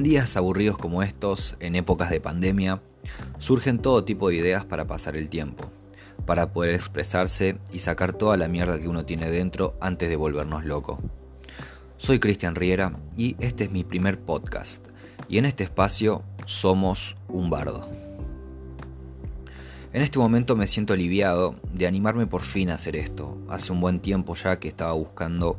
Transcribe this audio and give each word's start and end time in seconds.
En 0.00 0.04
días 0.04 0.38
aburridos 0.38 0.78
como 0.78 1.02
estos, 1.02 1.56
en 1.60 1.76
épocas 1.76 2.08
de 2.08 2.22
pandemia, 2.22 2.80
surgen 3.36 3.80
todo 3.80 4.02
tipo 4.02 4.30
de 4.30 4.36
ideas 4.36 4.64
para 4.64 4.86
pasar 4.86 5.14
el 5.14 5.28
tiempo, 5.28 5.70
para 6.24 6.54
poder 6.54 6.74
expresarse 6.74 7.58
y 7.70 7.80
sacar 7.80 8.14
toda 8.14 8.38
la 8.38 8.48
mierda 8.48 8.80
que 8.80 8.88
uno 8.88 9.04
tiene 9.04 9.30
dentro 9.30 9.76
antes 9.78 10.08
de 10.08 10.16
volvernos 10.16 10.64
loco. 10.64 11.02
Soy 11.98 12.18
Cristian 12.18 12.54
Riera 12.54 12.98
y 13.14 13.36
este 13.40 13.64
es 13.64 13.72
mi 13.72 13.84
primer 13.84 14.18
podcast, 14.18 14.86
y 15.28 15.36
en 15.36 15.44
este 15.44 15.64
espacio 15.64 16.22
somos 16.46 17.18
un 17.28 17.50
bardo. 17.50 17.86
En 19.92 20.00
este 20.00 20.18
momento 20.18 20.56
me 20.56 20.66
siento 20.66 20.94
aliviado 20.94 21.56
de 21.74 21.86
animarme 21.86 22.26
por 22.26 22.40
fin 22.40 22.70
a 22.70 22.76
hacer 22.76 22.96
esto. 22.96 23.36
Hace 23.50 23.70
un 23.70 23.82
buen 23.82 24.00
tiempo 24.00 24.34
ya 24.34 24.58
que 24.60 24.68
estaba 24.68 24.92
buscando 24.92 25.58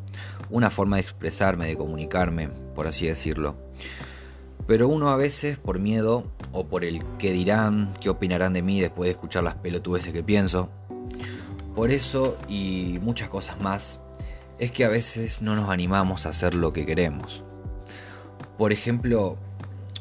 una 0.50 0.71
forma 0.71 0.96
de 0.96 1.04
expresarme, 1.04 1.68
de 1.68 1.78
comunicarme, 1.78 2.50
por 2.73 2.87
así 2.87 3.05
decirlo. 3.05 3.55
Pero 4.68 4.88
uno 4.88 5.10
a 5.10 5.15
veces, 5.15 5.57
por 5.57 5.79
miedo 5.79 6.25
o 6.51 6.65
por 6.65 6.83
el 6.83 7.04
qué 7.18 7.32
dirán, 7.32 7.93
qué 8.00 8.10
opinarán 8.10 8.54
de 8.54 8.61
mí 8.61 8.79
después 8.79 9.07
de 9.07 9.11
escuchar 9.11 9.43
las 9.43 9.56
pelotudeces 9.56 10.14
que 10.14 10.24
pienso, 10.24 10.70
por 11.75 11.92
eso 11.92 12.37
y 12.47 13.00
muchas 13.01 13.29
cosas 13.29 13.60
más, 13.60 14.00
es 14.60 14.71
que 14.71 14.86
a 14.86 14.89
veces 14.89 15.42
no 15.42 15.56
nos 15.56 15.70
animamos 15.70 16.25
a 16.25 16.29
hacer 16.29 16.54
lo 16.56 16.71
que 16.71 16.86
queremos. 16.86 17.43
Por 18.57 18.71
ejemplo, 18.71 19.37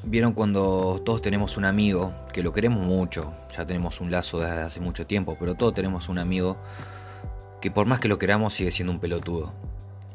vieron 0.05 0.33
cuando 0.33 1.00
todos 1.05 1.22
tenemos 1.22 1.56
un 1.56 1.64
amigo 1.64 2.14
que 2.33 2.42
lo 2.42 2.52
queremos 2.52 2.83
mucho, 2.83 3.33
ya 3.56 3.66
tenemos 3.66 4.00
un 4.00 4.11
lazo 4.11 4.38
desde 4.41 4.61
hace 4.61 4.80
mucho 4.80 5.06
tiempo, 5.06 5.36
pero 5.38 5.55
todos 5.55 5.74
tenemos 5.74 6.08
un 6.08 6.19
amigo 6.19 6.56
que 7.61 7.70
por 7.70 7.86
más 7.86 8.00
que 8.00 8.08
lo 8.08 8.19
queramos 8.19 8.55
sigue 8.55 8.70
siendo 8.70 8.92
un 8.92 9.00
pelotudo. 9.00 9.52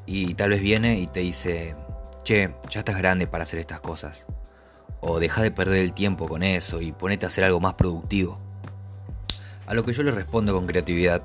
Y 0.05 0.35
tal 0.35 0.51
vez 0.51 0.61
viene 0.61 0.99
y 0.99 1.07
te 1.07 1.21
dice, 1.21 1.75
che, 2.23 2.53
ya 2.69 2.79
estás 2.79 2.97
grande 2.97 3.27
para 3.27 3.43
hacer 3.43 3.59
estas 3.59 3.79
cosas. 3.79 4.25
O 5.07 5.19
deja 5.19 5.43
de 5.43 5.51
perder 5.51 5.77
el 5.77 5.93
tiempo 5.93 6.27
con 6.27 6.41
eso 6.41 6.81
y 6.81 6.91
ponete 6.91 7.27
a 7.27 7.29
hacer 7.29 7.43
algo 7.43 7.59
más 7.59 7.75
productivo. 7.75 8.39
A 9.67 9.75
lo 9.75 9.85
que 9.85 9.93
yo 9.93 10.01
le 10.01 10.09
respondo 10.09 10.51
con 10.51 10.65
creatividad. 10.65 11.21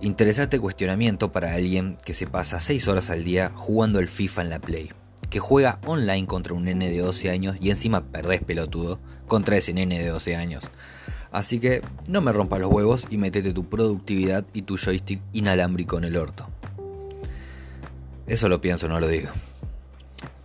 Interesante 0.00 0.58
cuestionamiento 0.58 1.30
para 1.30 1.52
alguien 1.52 1.98
que 2.06 2.14
se 2.14 2.26
pasa 2.26 2.60
6 2.60 2.88
horas 2.88 3.10
al 3.10 3.22
día 3.22 3.52
jugando 3.54 3.98
el 3.98 4.08
FIFA 4.08 4.42
en 4.42 4.50
la 4.50 4.58
Play. 4.60 4.92
Que 5.28 5.40
juega 5.40 5.78
online 5.84 6.26
contra 6.26 6.54
un 6.54 6.64
nene 6.64 6.90
de 6.90 7.00
12 7.00 7.28
años 7.28 7.56
y 7.60 7.68
encima 7.68 8.04
perdés 8.04 8.42
pelotudo 8.42 8.98
contra 9.26 9.58
ese 9.58 9.74
nene 9.74 10.02
de 10.02 10.08
12 10.08 10.34
años. 10.34 10.64
Así 11.32 11.58
que 11.60 11.82
no 12.08 12.22
me 12.22 12.32
rompas 12.32 12.60
los 12.60 12.72
huevos 12.72 13.06
y 13.10 13.18
metete 13.18 13.52
tu 13.52 13.68
productividad 13.68 14.46
y 14.54 14.62
tu 14.62 14.78
joystick 14.78 15.20
inalámbrico 15.34 15.98
en 15.98 16.04
el 16.04 16.16
orto. 16.16 16.48
Eso 18.26 18.48
lo 18.48 18.62
pienso, 18.62 18.88
no 18.88 19.00
lo 19.00 19.08
digo. 19.08 19.28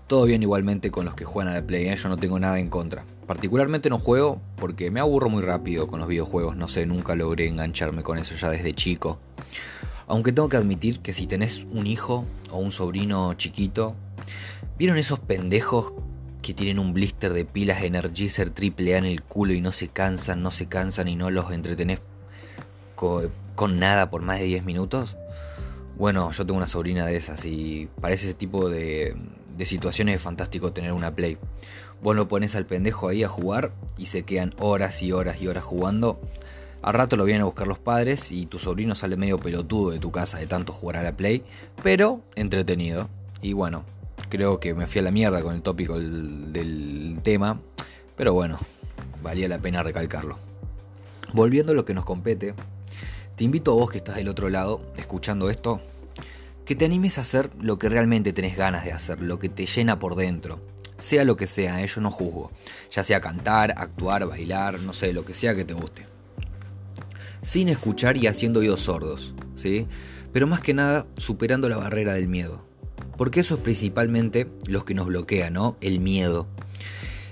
Todo 0.09 0.25
bien 0.25 0.41
igualmente 0.41 0.89
con 0.89 1.05
los 1.05 1.13
que 1.13 1.23
juegan 1.23 1.53
a 1.53 1.55
la 1.55 1.67
Play, 1.67 1.87
¿eh? 1.87 1.95
yo 1.95 2.09
no 2.09 2.17
tengo 2.17 2.39
nada 2.39 2.57
en 2.57 2.71
contra. 2.71 3.05
Particularmente 3.27 3.91
no 3.91 3.99
juego 3.99 4.41
porque 4.55 4.89
me 4.89 4.99
aburro 4.99 5.29
muy 5.29 5.43
rápido 5.43 5.85
con 5.85 5.99
los 5.99 6.09
videojuegos, 6.09 6.57
no 6.57 6.67
sé, 6.67 6.87
nunca 6.87 7.13
logré 7.13 7.47
engancharme 7.47 8.01
con 8.01 8.17
eso 8.17 8.33
ya 8.33 8.49
desde 8.49 8.73
chico. 8.73 9.19
Aunque 10.07 10.31
tengo 10.31 10.49
que 10.49 10.57
admitir 10.57 11.01
que 11.01 11.13
si 11.13 11.27
tenés 11.27 11.63
un 11.69 11.85
hijo 11.85 12.25
o 12.49 12.57
un 12.57 12.71
sobrino 12.71 13.35
chiquito, 13.35 13.93
¿vieron 14.79 14.97
esos 14.97 15.19
pendejos 15.19 15.93
que 16.41 16.55
tienen 16.55 16.79
un 16.79 16.91
blister 16.91 17.31
de 17.31 17.45
pilas 17.45 17.83
Energizer 17.83 18.49
triple 18.49 18.95
A 18.95 18.97
en 18.97 19.05
el 19.05 19.21
culo 19.21 19.53
y 19.53 19.61
no 19.61 19.71
se 19.71 19.89
cansan, 19.89 20.41
no 20.41 20.49
se 20.49 20.65
cansan 20.65 21.07
y 21.07 21.15
no 21.15 21.29
los 21.29 21.51
entretenés 21.51 22.01
con, 22.95 23.29
nada 23.77 24.09
por 24.09 24.23
más 24.23 24.39
de 24.39 24.45
10 24.45 24.65
minutos? 24.65 25.17
Bueno, 25.99 26.31
yo 26.31 26.47
tengo 26.47 26.57
una 26.57 26.65
sobrina 26.65 27.05
de 27.05 27.15
esas 27.15 27.45
y 27.45 27.89
parece 28.01 28.25
ese 28.25 28.33
tipo 28.33 28.69
de, 28.69 29.15
de 29.59 29.65
situaciones 29.65 30.15
es 30.15 30.21
fantástico 30.21 30.71
tener 30.71 30.93
una 30.93 31.13
Play. 31.13 31.37
Vos 32.01 32.15
lo 32.15 32.29
pones 32.29 32.55
al 32.55 32.65
pendejo 32.65 33.09
ahí 33.09 33.25
a 33.25 33.27
jugar 33.27 33.73
y 33.97 34.05
se 34.05 34.23
quedan 34.23 34.55
horas 34.57 35.03
y 35.03 35.11
horas 35.11 35.41
y 35.41 35.47
horas 35.47 35.65
jugando. 35.65 36.21
Al 36.81 36.93
rato 36.93 37.17
lo 37.17 37.25
vienen 37.25 37.41
a 37.41 37.45
buscar 37.45 37.67
los 37.67 37.77
padres 37.77 38.31
y 38.31 38.45
tu 38.45 38.57
sobrino 38.57 38.95
sale 38.95 39.17
medio 39.17 39.37
pelotudo 39.37 39.91
de 39.91 39.99
tu 39.99 40.13
casa 40.13 40.37
de 40.37 40.47
tanto 40.47 40.71
jugar 40.71 40.95
a 40.95 41.03
la 41.03 41.17
Play, 41.17 41.43
pero 41.83 42.21
entretenido. 42.35 43.09
Y 43.41 43.51
bueno, 43.51 43.83
creo 44.29 44.61
que 44.61 44.73
me 44.73 44.87
fui 44.87 44.99
a 44.99 45.03
la 45.03 45.11
mierda 45.11 45.41
con 45.41 45.53
el 45.53 45.61
tópico 45.61 45.99
del, 45.99 46.53
del 46.53 47.19
tema, 47.21 47.59
pero 48.15 48.33
bueno, 48.33 48.59
valía 49.21 49.49
la 49.49 49.59
pena 49.59 49.83
recalcarlo. 49.83 50.37
Volviendo 51.33 51.73
a 51.73 51.75
lo 51.75 51.83
que 51.83 51.93
nos 51.93 52.05
compete, 52.05 52.53
te 53.35 53.43
invito 53.43 53.73
a 53.73 53.75
vos 53.75 53.91
que 53.91 53.97
estás 53.97 54.15
del 54.15 54.29
otro 54.29 54.47
lado, 54.47 54.79
escuchando 54.95 55.49
esto, 55.49 55.81
que 56.69 56.75
te 56.75 56.85
animes 56.85 57.17
a 57.17 57.21
hacer 57.21 57.49
lo 57.59 57.79
que 57.79 57.89
realmente 57.89 58.31
tenés 58.31 58.55
ganas 58.55 58.85
de 58.85 58.91
hacer, 58.91 59.21
lo 59.21 59.39
que 59.39 59.49
te 59.49 59.65
llena 59.65 59.97
por 59.97 60.15
dentro. 60.15 60.61
Sea 60.99 61.23
lo 61.23 61.35
que 61.35 61.47
sea, 61.47 61.81
¿eh? 61.81 61.87
yo 61.87 61.99
no 61.99 62.11
juzgo. 62.11 62.51
Ya 62.91 63.03
sea 63.03 63.19
cantar, 63.19 63.73
actuar, 63.75 64.27
bailar, 64.27 64.79
no 64.79 64.93
sé, 64.93 65.11
lo 65.11 65.25
que 65.25 65.33
sea 65.33 65.55
que 65.55 65.65
te 65.65 65.73
guste. 65.73 66.05
Sin 67.41 67.69
escuchar 67.69 68.17
y 68.17 68.27
haciendo 68.27 68.59
oídos 68.59 68.81
sordos, 68.81 69.33
¿sí? 69.55 69.87
Pero 70.31 70.45
más 70.45 70.61
que 70.61 70.75
nada, 70.75 71.07
superando 71.17 71.69
la 71.69 71.77
barrera 71.77 72.13
del 72.13 72.27
miedo. 72.27 72.63
Porque 73.17 73.39
eso 73.39 73.55
es 73.55 73.61
principalmente 73.61 74.47
lo 74.67 74.83
que 74.83 74.93
nos 74.93 75.07
bloquea, 75.07 75.49
¿no? 75.49 75.75
El 75.81 75.99
miedo. 75.99 76.45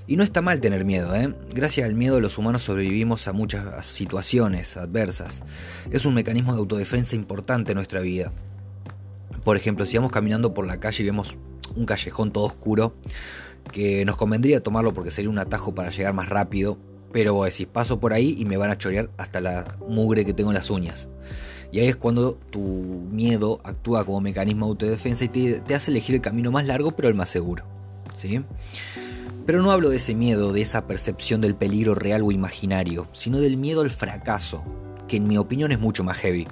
Y 0.07 0.15
no 0.15 0.23
está 0.23 0.41
mal 0.41 0.61
tener 0.61 0.83
miedo, 0.83 1.13
¿eh? 1.13 1.31
Gracias 1.53 1.87
al 1.87 1.93
miedo 1.93 2.19
los 2.19 2.39
humanos 2.39 2.63
sobrevivimos 2.63 3.27
a 3.27 3.33
muchas 3.33 3.85
situaciones 3.85 4.77
adversas. 4.77 5.43
Es 5.91 6.07
un 6.07 6.15
mecanismo 6.15 6.53
de 6.53 6.57
autodefensa 6.57 7.15
importante 7.15 7.73
en 7.73 7.75
nuestra 7.75 7.99
vida. 7.99 8.31
Por 9.47 9.55
ejemplo, 9.55 9.85
si 9.85 9.95
vamos 9.95 10.11
caminando 10.11 10.53
por 10.53 10.67
la 10.67 10.81
calle 10.81 11.03
y 11.03 11.05
vemos 11.05 11.37
un 11.73 11.85
callejón 11.85 12.33
todo 12.33 12.43
oscuro, 12.43 12.93
que 13.71 14.03
nos 14.03 14.17
convendría 14.17 14.61
tomarlo 14.61 14.93
porque 14.93 15.09
sería 15.09 15.29
un 15.29 15.39
atajo 15.39 15.73
para 15.73 15.89
llegar 15.89 16.13
más 16.13 16.27
rápido, 16.27 16.77
pero 17.13 17.33
vos 17.33 17.45
decís, 17.45 17.65
paso 17.65 17.97
por 17.97 18.11
ahí 18.11 18.35
y 18.37 18.43
me 18.43 18.57
van 18.57 18.71
a 18.71 18.77
chorear 18.77 19.09
hasta 19.15 19.39
la 19.39 19.77
mugre 19.87 20.25
que 20.25 20.33
tengo 20.33 20.49
en 20.49 20.55
las 20.55 20.69
uñas. 20.69 21.07
Y 21.71 21.79
ahí 21.79 21.87
es 21.87 21.95
cuando 21.95 22.33
tu 22.33 22.59
miedo 22.59 23.61
actúa 23.63 24.03
como 24.03 24.19
mecanismo 24.19 24.65
de 24.65 24.71
autodefensa 24.71 25.23
y 25.23 25.29
te, 25.29 25.73
hace 25.73 25.91
elegir 25.91 26.15
el 26.15 26.21
camino 26.21 26.51
más 26.51 26.65
largo 26.65 26.91
pero 26.91 27.07
el 27.07 27.15
más 27.15 27.29
seguro. 27.29 27.63
¿sí? 28.13 28.41
Pero 29.45 29.61
no 29.61 29.71
hablo 29.71 29.87
de 29.89 29.95
ese 29.95 30.13
miedo, 30.13 30.51
de 30.51 30.61
esa 30.61 30.87
percepción 30.87 31.39
del 31.39 31.55
peligro 31.55 31.95
real 31.95 32.21
o 32.21 32.33
imaginario, 32.33 33.07
sino 33.13 33.39
del 33.39 33.55
miedo 33.55 33.79
al 33.79 33.91
fracaso, 33.91 34.65
que 35.07 35.15
en 35.15 35.27
mi 35.29 35.37
opinión 35.37 35.71
es 35.71 35.79
mucho 35.79 36.03
más 36.03 36.17
heavy. 36.17 36.49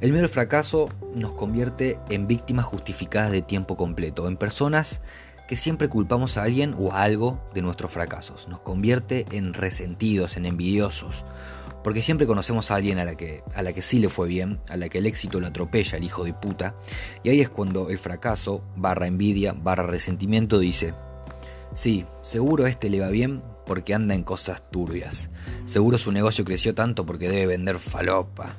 El 0.00 0.12
miedo 0.12 0.26
al 0.26 0.30
fracaso 0.30 0.88
nos 1.16 1.32
convierte 1.32 1.98
en 2.08 2.28
víctimas 2.28 2.64
justificadas 2.66 3.32
de 3.32 3.42
tiempo 3.42 3.76
completo, 3.76 4.28
en 4.28 4.36
personas 4.36 5.00
que 5.48 5.56
siempre 5.56 5.88
culpamos 5.88 6.36
a 6.36 6.44
alguien 6.44 6.76
o 6.78 6.92
a 6.92 7.02
algo 7.02 7.42
de 7.52 7.62
nuestros 7.62 7.90
fracasos. 7.90 8.46
Nos 8.46 8.60
convierte 8.60 9.26
en 9.32 9.54
resentidos, 9.54 10.36
en 10.36 10.46
envidiosos, 10.46 11.24
porque 11.82 12.00
siempre 12.00 12.28
conocemos 12.28 12.70
a 12.70 12.76
alguien 12.76 13.00
a 13.00 13.04
la 13.04 13.16
que, 13.16 13.42
a 13.56 13.62
la 13.62 13.72
que 13.72 13.82
sí 13.82 13.98
le 13.98 14.08
fue 14.08 14.28
bien, 14.28 14.60
a 14.68 14.76
la 14.76 14.88
que 14.88 14.98
el 14.98 15.06
éxito 15.06 15.40
lo 15.40 15.48
atropella, 15.48 15.98
el 15.98 16.04
hijo 16.04 16.22
de 16.22 16.32
puta, 16.32 16.76
y 17.24 17.30
ahí 17.30 17.40
es 17.40 17.48
cuando 17.48 17.88
el 17.88 17.98
fracaso, 17.98 18.62
barra 18.76 19.08
envidia, 19.08 19.52
barra 19.52 19.82
resentimiento 19.82 20.60
dice, 20.60 20.94
sí, 21.74 22.06
seguro 22.22 22.66
a 22.66 22.68
este 22.68 22.88
le 22.88 23.00
va 23.00 23.08
bien 23.08 23.42
porque 23.66 23.94
anda 23.94 24.14
en 24.14 24.22
cosas 24.22 24.62
turbias, 24.70 25.28
seguro 25.66 25.98
su 25.98 26.12
negocio 26.12 26.44
creció 26.44 26.72
tanto 26.72 27.04
porque 27.04 27.28
debe 27.28 27.46
vender 27.46 27.80
falopa 27.80 28.54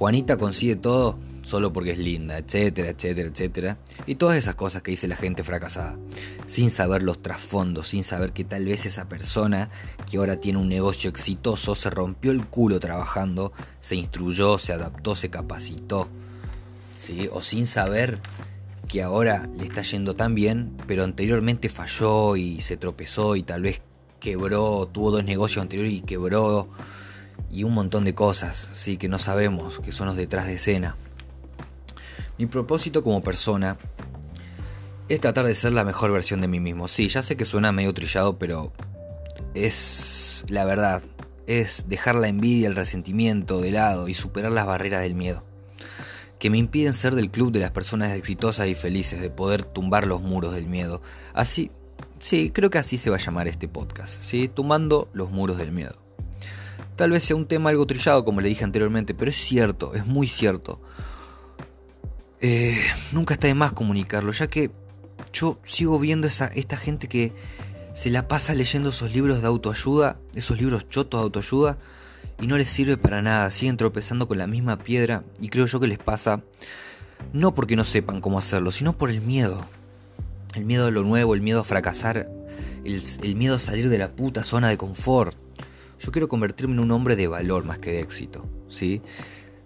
Juanita 0.00 0.38
consigue 0.38 0.76
todo 0.76 1.18
solo 1.42 1.74
porque 1.74 1.90
es 1.90 1.98
linda, 1.98 2.38
etcétera, 2.38 2.88
etcétera, 2.88 3.28
etcétera. 3.28 3.76
Y 4.06 4.14
todas 4.14 4.38
esas 4.38 4.54
cosas 4.54 4.80
que 4.80 4.92
dice 4.92 5.06
la 5.06 5.14
gente 5.14 5.44
fracasada, 5.44 5.98
sin 6.46 6.70
saber 6.70 7.02
los 7.02 7.20
trasfondos, 7.20 7.88
sin 7.88 8.02
saber 8.02 8.32
que 8.32 8.44
tal 8.44 8.64
vez 8.64 8.86
esa 8.86 9.10
persona 9.10 9.68
que 10.10 10.16
ahora 10.16 10.36
tiene 10.36 10.58
un 10.58 10.70
negocio 10.70 11.10
exitoso 11.10 11.74
se 11.74 11.90
rompió 11.90 12.30
el 12.30 12.46
culo 12.46 12.80
trabajando, 12.80 13.52
se 13.80 13.94
instruyó, 13.94 14.56
se 14.56 14.72
adaptó, 14.72 15.14
se 15.14 15.28
capacitó. 15.28 16.08
¿sí? 16.98 17.28
O 17.30 17.42
sin 17.42 17.66
saber 17.66 18.20
que 18.88 19.02
ahora 19.02 19.50
le 19.54 19.66
está 19.66 19.82
yendo 19.82 20.14
tan 20.14 20.34
bien, 20.34 20.78
pero 20.86 21.04
anteriormente 21.04 21.68
falló 21.68 22.36
y 22.36 22.62
se 22.62 22.78
tropezó 22.78 23.36
y 23.36 23.42
tal 23.42 23.60
vez 23.60 23.82
quebró, 24.18 24.88
tuvo 24.90 25.10
dos 25.10 25.24
negocios 25.24 25.60
anteriores 25.60 25.92
y 25.92 26.00
quebró 26.00 26.70
y 27.50 27.64
un 27.64 27.74
montón 27.74 28.04
de 28.04 28.14
cosas, 28.14 28.70
sí, 28.74 28.96
que 28.96 29.08
no 29.08 29.18
sabemos, 29.18 29.80
que 29.80 29.92
son 29.92 30.06
los 30.06 30.16
detrás 30.16 30.46
de 30.46 30.54
escena. 30.54 30.96
Mi 32.38 32.46
propósito 32.46 33.04
como 33.04 33.22
persona 33.22 33.76
es 35.10 35.20
tratar 35.20 35.44
de 35.44 35.54
ser 35.54 35.72
la 35.72 35.84
mejor 35.84 36.12
versión 36.12 36.40
de 36.40 36.48
mí 36.48 36.60
mismo. 36.60 36.88
Sí, 36.88 37.08
ya 37.08 37.22
sé 37.22 37.36
que 37.36 37.44
suena 37.44 37.72
medio 37.72 37.92
trillado, 37.92 38.38
pero 38.38 38.72
es 39.54 40.44
la 40.48 40.64
verdad. 40.64 41.02
Es 41.46 41.86
dejar 41.88 42.14
la 42.14 42.28
envidia, 42.28 42.68
el 42.68 42.76
resentimiento 42.76 43.60
de 43.60 43.72
lado 43.72 44.08
y 44.08 44.14
superar 44.14 44.52
las 44.52 44.66
barreras 44.66 45.02
del 45.02 45.14
miedo. 45.14 45.44
Que 46.38 46.48
me 46.48 46.58
impiden 46.58 46.94
ser 46.94 47.14
del 47.14 47.30
club 47.30 47.50
de 47.52 47.58
las 47.58 47.72
personas 47.72 48.16
exitosas 48.16 48.68
y 48.68 48.74
felices, 48.74 49.20
de 49.20 49.30
poder 49.30 49.64
tumbar 49.64 50.06
los 50.06 50.22
muros 50.22 50.54
del 50.54 50.68
miedo. 50.68 51.02
Así, 51.34 51.70
sí, 52.20 52.50
creo 52.50 52.70
que 52.70 52.78
así 52.78 52.96
se 52.96 53.10
va 53.10 53.16
a 53.16 53.20
llamar 53.20 53.48
este 53.48 53.66
podcast, 53.68 54.22
¿sí? 54.22 54.48
Tumbando 54.48 55.08
los 55.12 55.30
muros 55.30 55.58
del 55.58 55.72
miedo. 55.72 55.96
Tal 57.00 57.12
vez 57.12 57.24
sea 57.24 57.34
un 57.34 57.46
tema 57.46 57.70
algo 57.70 57.86
trillado, 57.86 58.26
como 58.26 58.42
le 58.42 58.50
dije 58.50 58.62
anteriormente, 58.62 59.14
pero 59.14 59.30
es 59.30 59.36
cierto, 59.38 59.94
es 59.94 60.04
muy 60.04 60.28
cierto. 60.28 60.82
Eh, 62.42 62.78
nunca 63.12 63.32
está 63.32 63.46
de 63.46 63.54
más 63.54 63.72
comunicarlo, 63.72 64.32
ya 64.32 64.48
que 64.48 64.70
yo 65.32 65.58
sigo 65.64 65.98
viendo 65.98 66.26
esa, 66.26 66.48
esta 66.48 66.76
gente 66.76 67.08
que 67.08 67.32
se 67.94 68.10
la 68.10 68.28
pasa 68.28 68.54
leyendo 68.54 68.90
esos 68.90 69.14
libros 69.14 69.40
de 69.40 69.46
autoayuda, 69.46 70.18
esos 70.34 70.60
libros 70.60 70.90
chotos 70.90 71.20
de 71.20 71.22
autoayuda, 71.22 71.78
y 72.38 72.46
no 72.46 72.58
les 72.58 72.68
sirve 72.68 72.98
para 72.98 73.22
nada, 73.22 73.50
siguen 73.50 73.78
tropezando 73.78 74.28
con 74.28 74.36
la 74.36 74.46
misma 74.46 74.76
piedra, 74.76 75.24
y 75.40 75.48
creo 75.48 75.64
yo 75.64 75.80
que 75.80 75.88
les 75.88 75.96
pasa 75.96 76.42
no 77.32 77.54
porque 77.54 77.76
no 77.76 77.84
sepan 77.84 78.20
cómo 78.20 78.38
hacerlo, 78.38 78.72
sino 78.72 78.92
por 78.94 79.08
el 79.08 79.22
miedo. 79.22 79.66
El 80.54 80.66
miedo 80.66 80.88
a 80.88 80.90
lo 80.90 81.02
nuevo, 81.02 81.34
el 81.34 81.40
miedo 81.40 81.60
a 81.60 81.64
fracasar, 81.64 82.28
el, 82.84 83.02
el 83.22 83.36
miedo 83.36 83.56
a 83.56 83.58
salir 83.58 83.88
de 83.88 83.96
la 83.96 84.08
puta 84.08 84.44
zona 84.44 84.68
de 84.68 84.76
confort. 84.76 85.34
Yo 86.00 86.12
quiero 86.12 86.28
convertirme 86.28 86.74
en 86.74 86.80
un 86.80 86.92
hombre 86.92 87.14
de 87.14 87.26
valor 87.26 87.64
más 87.64 87.78
que 87.78 87.92
de 87.92 88.00
éxito, 88.00 88.46
¿sí? 88.70 89.02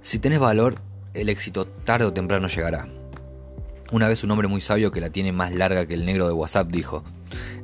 Si 0.00 0.18
tenés 0.18 0.40
valor, 0.40 0.74
el 1.14 1.28
éxito 1.28 1.64
tarde 1.64 2.06
o 2.06 2.12
temprano 2.12 2.48
llegará. 2.48 2.88
Una 3.92 4.08
vez 4.08 4.24
un 4.24 4.32
hombre 4.32 4.48
muy 4.48 4.60
sabio 4.60 4.90
que 4.90 5.00
la 5.00 5.10
tiene 5.10 5.32
más 5.32 5.54
larga 5.54 5.86
que 5.86 5.94
el 5.94 6.04
negro 6.04 6.26
de 6.26 6.32
WhatsApp 6.32 6.72
dijo, 6.72 7.04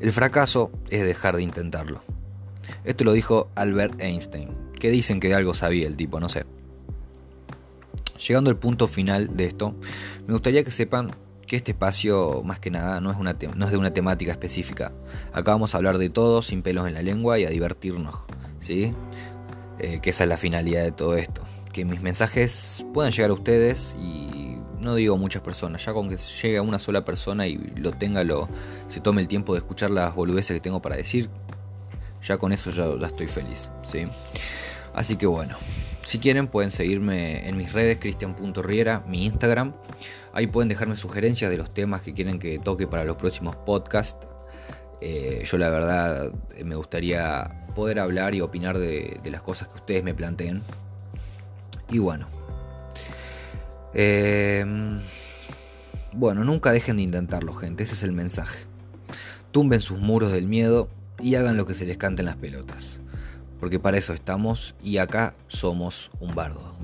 el 0.01 0.13
fracaso 0.13 0.71
es 0.89 1.03
dejar 1.03 1.37
de 1.37 1.43
intentarlo. 1.43 2.03
Esto 2.85 3.03
lo 3.03 3.13
dijo 3.13 3.49
Albert 3.57 4.01
Einstein, 4.01 4.51
que 4.79 4.91
dicen 4.91 5.19
que 5.19 5.29
de 5.29 5.35
algo 5.35 5.53
sabía 5.53 5.89
el 5.89 5.97
tipo, 5.97 6.21
no 6.21 6.29
sé. 6.29 6.47
Llegando 8.25 8.51
al 8.51 8.57
punto 8.57 8.87
final 8.87 9.37
de 9.37 9.47
esto, 9.47 9.75
me 10.29 10.33
gustaría 10.35 10.63
que 10.63 10.71
sepan 10.71 11.11
que 11.47 11.57
este 11.57 11.73
espacio, 11.73 12.43
más 12.45 12.61
que 12.61 12.71
nada, 12.71 13.01
no 13.01 13.11
es, 13.11 13.17
una 13.17 13.37
no 13.57 13.65
es 13.65 13.73
de 13.73 13.77
una 13.77 13.93
temática 13.93 14.31
específica. 14.31 14.93
Acá 15.33 15.51
vamos 15.51 15.75
a 15.75 15.79
hablar 15.79 15.99
de 15.99 16.09
todo, 16.09 16.43
sin 16.43 16.63
pelos 16.63 16.87
en 16.87 16.95
la 16.95 17.03
lengua 17.03 17.41
y 17.41 17.45
a 17.45 17.51
divertirnos, 17.51 18.15
¿sí? 18.61 18.93
Eh, 19.79 20.01
que 20.01 20.11
esa 20.11 20.25
es 20.25 20.29
la 20.29 20.37
finalidad 20.37 20.83
de 20.83 20.93
todo 20.93 21.17
esto. 21.17 21.43
Que 21.73 21.85
mis 21.85 22.03
mensajes 22.03 22.85
puedan 22.93 23.13
llegar 23.13 23.31
a 23.31 23.35
ustedes 23.35 23.95
y 23.99 24.57
no 24.81 24.95
digo 24.95 25.17
muchas 25.17 25.43
personas, 25.43 25.85
ya 25.85 25.93
con 25.93 26.09
que 26.09 26.17
llegue 26.17 26.59
a 26.59 26.63
una 26.63 26.79
sola 26.79 27.05
persona 27.05 27.47
y 27.47 27.57
lo 27.77 27.93
tenga, 27.93 28.25
lo, 28.25 28.49
se 28.89 29.01
tome 29.01 29.21
el 29.21 29.29
tiempo 29.29 29.53
de 29.53 29.59
escuchar 29.59 29.91
las 29.91 30.15
boludeces 30.15 30.55
que 30.55 30.61
tengo 30.61 30.81
para 30.81 30.97
decir, 30.97 31.29
ya 32.23 32.39
con 32.39 32.53
eso 32.53 32.71
ya, 32.71 33.07
estoy 33.07 33.27
feliz, 33.27 33.71
¿sí? 33.83 34.07
Así 34.95 35.17
que 35.17 35.27
bueno, 35.27 35.57
si 36.03 36.19
quieren 36.19 36.49
pueden 36.49 36.71
seguirme 36.71 37.49
en 37.49 37.57
mis 37.57 37.73
redes, 37.73 37.99
cristian.riera, 38.01 39.05
mi 39.07 39.27
Instagram. 39.27 39.75
Ahí 40.33 40.47
pueden 40.47 40.69
dejarme 40.69 40.97
sugerencias 40.97 41.51
de 41.51 41.57
los 41.57 41.73
temas 41.73 42.03
que 42.03 42.15
quieren 42.15 42.39
que 42.39 42.59
toque 42.59 42.87
para 42.87 43.05
los 43.05 43.17
próximos 43.17 43.57
podcasts. 43.57 44.30
Eh, 45.01 45.43
yo 45.45 45.59
la 45.59 45.71
verdad 45.71 46.33
me 46.65 46.75
gustaría 46.75 47.67
poder 47.75 48.01
hablar 48.01 48.35
y 48.35 48.41
opinar 48.41 48.79
de, 48.79 49.21
las 49.25 49.43
cosas 49.43 49.69
que 49.69 49.77
ustedes 49.77 50.05
me 50.05 50.15
planteen. 50.15 50.63
Y 51.89 51.99
bueno, 51.99 52.29
eh, 53.95 54.65
bueno, 56.13 56.45
nunca 56.45 56.73
dejen 56.73 56.97
de 56.97 57.03
intentarlo, 57.03 57.53
gente. 57.55 57.85
Ese 57.85 57.95
es 57.95 58.03
el 58.03 58.13
mensaje. 58.13 58.61
Tumben 59.53 59.81
sus 59.81 59.99
muros 59.99 60.33
del 60.33 60.47
miedo 60.47 60.89
y 61.21 61.35
hagan 61.35 61.57
lo 61.57 61.67
que 61.67 61.75
se 61.75 61.87
les 61.87 61.97
cante 61.97 62.23
en 62.23 62.27
las 62.27 62.37
pelotas. 62.37 63.01
Porque 63.59 63.79
para 63.79 63.99
eso 63.99 64.13
estamos 64.13 64.75
y 64.83 64.99
acá 64.99 65.35
somos 65.49 66.11
un 66.21 66.35
bardo. 66.35 66.75